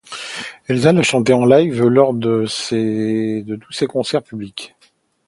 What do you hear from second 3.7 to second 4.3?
ses concerts